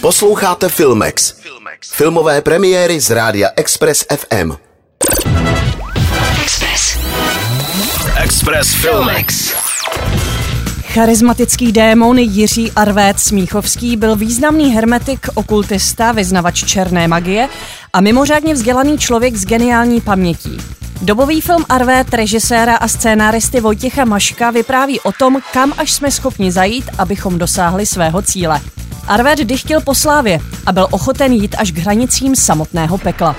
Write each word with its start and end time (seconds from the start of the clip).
Posloucháte 0.00 0.68
Filmex. 0.68 1.34
Filmové 1.92 2.40
premiéry 2.40 3.00
z 3.00 3.10
rádia 3.10 3.48
Express 3.56 4.04
FM. 4.16 4.52
Express. 6.42 6.98
Express 8.22 8.74
Filmex. 8.74 9.54
Charismatický 10.86 11.72
démon 11.72 12.18
Jiří 12.18 12.72
Arvét 12.72 13.20
Smíchovský 13.20 13.96
byl 13.96 14.16
významný 14.16 14.70
hermetik, 14.70 15.26
okultista, 15.34 16.12
vyznavač 16.12 16.64
černé 16.64 17.08
magie 17.08 17.48
a 17.92 18.00
mimořádně 18.00 18.54
vzdělaný 18.54 18.98
člověk 18.98 19.36
s 19.36 19.46
geniální 19.46 20.00
pamětí. 20.00 20.58
Dobový 21.02 21.40
film 21.40 21.64
Arvét 21.68 22.14
režiséra 22.14 22.76
a 22.76 22.88
scénáristy 22.88 23.60
Vojtěcha 23.60 24.04
Maška 24.04 24.50
vypráví 24.50 25.00
o 25.00 25.12
tom, 25.12 25.38
kam 25.52 25.72
až 25.76 25.92
jsme 25.92 26.10
schopni 26.10 26.52
zajít, 26.52 26.84
abychom 26.98 27.38
dosáhli 27.38 27.86
svého 27.86 28.22
cíle. 28.22 28.60
Arvét 29.08 29.38
dychtil 29.38 29.80
po 29.80 29.94
slávě 29.94 30.40
a 30.66 30.72
byl 30.72 30.88
ochoten 30.90 31.32
jít 31.32 31.56
až 31.58 31.72
k 31.72 31.78
hranicím 31.78 32.36
samotného 32.36 32.98
pekla. 32.98 33.36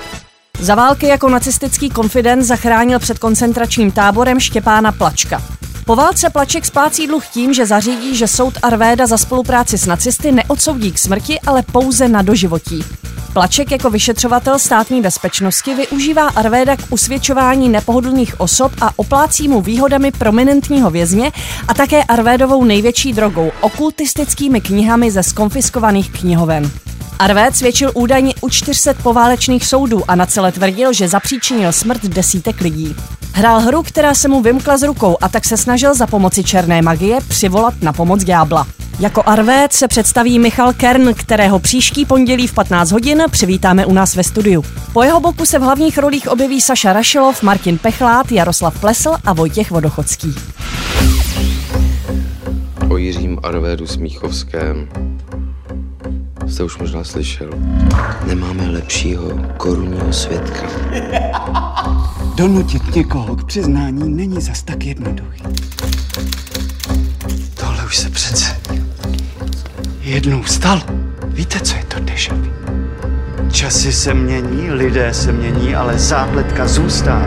Za 0.60 0.74
války 0.74 1.06
jako 1.06 1.28
nacistický 1.28 1.90
konfident 1.90 2.42
zachránil 2.42 2.98
před 2.98 3.18
koncentračním 3.18 3.92
táborem 3.92 4.40
Štěpána 4.40 4.92
Plačka. 4.92 5.42
Po 5.84 5.96
válce 5.96 6.30
Plaček 6.30 6.66
splácí 6.66 7.06
dluh 7.06 7.26
tím, 7.26 7.54
že 7.54 7.66
zařídí, 7.66 8.16
že 8.16 8.28
soud 8.28 8.58
Arvéda 8.62 9.06
za 9.06 9.18
spolupráci 9.18 9.78
s 9.78 9.86
nacisty 9.86 10.32
neodsoudí 10.32 10.92
k 10.92 10.98
smrti, 10.98 11.40
ale 11.40 11.62
pouze 11.62 12.08
na 12.08 12.22
doživotí. 12.22 12.84
Plaček 13.32 13.70
jako 13.70 13.90
vyšetřovatel 13.90 14.58
státní 14.58 15.02
bezpečnosti 15.02 15.74
využívá 15.74 16.28
Arvéda 16.28 16.76
k 16.76 16.80
usvědčování 16.90 17.68
nepohodlných 17.68 18.40
osob 18.40 18.72
a 18.80 18.90
oplácí 18.96 19.48
mu 19.48 19.60
výhodami 19.60 20.10
prominentního 20.10 20.90
vězně 20.90 21.32
a 21.68 21.74
také 21.74 22.04
Arvédovou 22.04 22.64
největší 22.64 23.12
drogou, 23.12 23.52
okultistickými 23.60 24.60
knihami 24.60 25.10
ze 25.10 25.22
skonfiskovaných 25.22 26.12
knihoven. 26.12 26.70
Arvéd 27.18 27.56
svědčil 27.56 27.90
údajně 27.94 28.34
u 28.40 28.48
400 28.48 28.94
poválečných 28.94 29.66
soudů 29.66 30.02
a 30.08 30.14
na 30.14 30.26
celé 30.26 30.52
tvrdil, 30.52 30.92
že 30.92 31.08
zapříčinil 31.08 31.72
smrt 31.72 32.02
desítek 32.02 32.60
lidí. 32.60 32.96
Hrál 33.32 33.60
hru, 33.60 33.82
která 33.82 34.14
se 34.14 34.28
mu 34.28 34.42
vymkla 34.42 34.76
z 34.76 34.82
rukou 34.82 35.16
a 35.20 35.28
tak 35.28 35.44
se 35.44 35.56
snažil 35.56 35.94
za 35.94 36.06
pomoci 36.06 36.44
černé 36.44 36.82
magie 36.82 37.18
přivolat 37.28 37.74
na 37.82 37.92
pomoc 37.92 38.24
ďábla. 38.24 38.66
Jako 38.98 39.22
Arvéd 39.26 39.72
se 39.72 39.88
představí 39.88 40.38
Michal 40.38 40.72
Kern, 40.72 41.14
kterého 41.14 41.58
příští 41.58 42.04
pondělí 42.04 42.46
v 42.46 42.54
15 42.54 42.90
hodin 42.90 43.22
přivítáme 43.30 43.86
u 43.86 43.92
nás 43.92 44.14
ve 44.14 44.24
studiu. 44.24 44.64
Po 44.92 45.02
jeho 45.02 45.20
boku 45.20 45.46
se 45.46 45.58
v 45.58 45.62
hlavních 45.62 45.98
rolích 45.98 46.28
objeví 46.28 46.60
Saša 46.60 46.92
Rašilov, 46.92 47.42
Martin 47.42 47.78
Pechlát, 47.78 48.32
Jaroslav 48.32 48.80
Plesl 48.80 49.12
a 49.24 49.32
Vojtěch 49.32 49.70
Vodochodský. 49.70 50.34
O 52.88 52.96
Jiřím 52.96 53.38
Arvédu 53.42 53.86
Smíchovském 53.86 54.88
jste 56.46 56.64
už 56.64 56.78
možná 56.78 57.04
slyšel. 57.04 57.50
Nemáme 58.26 58.70
lepšího 58.70 59.30
korunního 59.56 60.12
svědka. 60.12 60.66
Donutit 62.34 62.94
někoho 62.94 63.36
k 63.36 63.44
přiznání 63.44 64.08
není 64.08 64.40
zas 64.40 64.62
tak 64.62 64.84
jednoduchý. 64.84 65.42
Už 67.92 67.98
se 67.98 68.10
přece 68.10 68.56
jednou 70.00 70.44
stalo. 70.44 70.82
Víte, 71.26 71.60
co 71.60 71.76
je 71.76 71.84
to 71.84 72.00
deja 72.00 72.34
vu? 72.34 72.50
Časy 73.52 73.92
se 73.92 74.14
mění, 74.14 74.70
lidé 74.70 75.14
se 75.14 75.32
mění, 75.32 75.74
ale 75.74 75.98
zápletka 75.98 76.68
zůstává. 76.68 77.26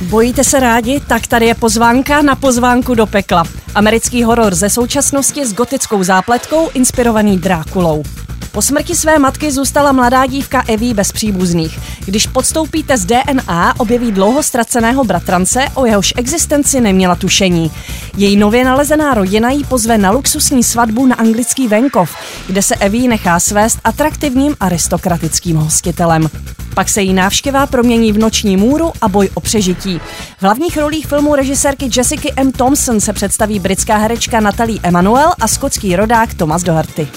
Bojíte 0.00 0.44
se 0.44 0.60
rádi? 0.60 1.00
Tak 1.08 1.26
tady 1.26 1.46
je 1.46 1.54
pozvánka 1.54 2.22
na 2.22 2.36
pozvánku 2.36 2.94
do 2.94 3.06
pekla. 3.06 3.44
Americký 3.74 4.22
horor 4.22 4.54
ze 4.54 4.70
současnosti 4.70 5.46
s 5.46 5.54
gotickou 5.54 6.02
zápletkou 6.02 6.70
inspirovaný 6.74 7.38
Drákulou. 7.38 8.02
Po 8.52 8.62
smrti 8.62 8.94
své 8.94 9.18
matky 9.18 9.52
zůstala 9.52 9.92
mladá 9.92 10.26
dívka 10.26 10.64
Evie 10.68 10.94
bez 10.94 11.12
příbuzných. 11.12 11.78
Když 12.04 12.26
podstoupí 12.26 12.82
test 12.82 13.04
DNA, 13.04 13.80
objeví 13.80 14.12
dlouho 14.12 14.42
ztraceného 14.42 15.04
bratrance, 15.04 15.64
o 15.74 15.86
jehož 15.86 16.14
existenci 16.16 16.80
neměla 16.80 17.14
tušení. 17.14 17.70
Její 18.16 18.36
nově 18.36 18.64
nalezená 18.64 19.14
rodina 19.14 19.50
jí 19.50 19.64
pozve 19.64 19.98
na 19.98 20.10
luxusní 20.10 20.64
svatbu 20.64 21.06
na 21.06 21.16
anglický 21.16 21.68
venkov, 21.68 22.16
kde 22.46 22.62
se 22.62 22.74
Evie 22.76 23.08
nechá 23.08 23.40
svést 23.40 23.78
atraktivním 23.84 24.56
aristokratickým 24.60 25.56
hostitelem. 25.56 26.30
Pak 26.74 26.88
se 26.88 27.02
jí 27.02 27.12
návštěva 27.12 27.66
promění 27.66 28.12
v 28.12 28.18
noční 28.18 28.56
můru 28.56 28.92
a 29.00 29.08
boj 29.08 29.28
o 29.34 29.40
přežití. 29.40 30.00
V 30.38 30.42
hlavních 30.42 30.76
rolích 30.76 31.06
filmu 31.06 31.34
režisérky 31.34 31.90
Jessica 31.96 32.28
M. 32.36 32.52
Thompson 32.52 33.00
se 33.00 33.12
představí 33.12 33.58
britská 33.58 33.96
herečka 33.96 34.40
Natalie 34.40 34.80
Emanuel 34.82 35.32
a 35.40 35.48
skotský 35.48 35.96
rodák 35.96 36.34
Thomas 36.34 36.62
Doherty. 36.62 37.08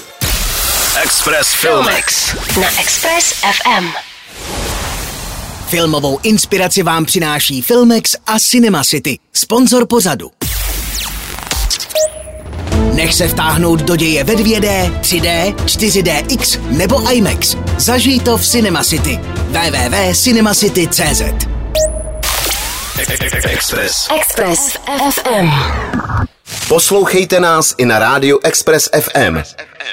Express 1.02 1.54
Filmex. 1.54 2.36
Na 2.62 2.68
Express 2.80 3.34
FM. 3.34 3.86
Filmovou 5.68 6.20
inspiraci 6.24 6.84
vám 6.84 7.06
přináší 7.06 7.62
Filmex 7.62 8.16
a 8.28 8.40
Cinema 8.40 8.84
City, 8.84 9.20
sponzor 9.34 9.88
pořadu. 9.88 10.32
Nech 12.94 13.14
se 13.14 13.28
vtáhnout 13.28 13.80
do 13.82 13.96
děje 13.96 14.24
ve 14.24 14.34
2D, 14.34 15.00
3D, 15.00 15.56
4DX 15.56 16.60
nebo 16.70 17.12
IMAX. 17.12 17.56
Zažij 17.78 18.20
to 18.20 18.38
v 18.38 18.48
Cinema 18.48 18.84
City. 18.84 19.20
www.cinemacity.cz 19.48 21.22
Express. 23.44 24.08
Express 24.20 24.78
FM. 25.12 25.50
Poslouchejte 26.68 27.40
nás 27.40 27.74
i 27.78 27.86
na 27.86 28.00
rádiu 28.00 28.40
Express 28.44 28.90
FM. 29.02 29.38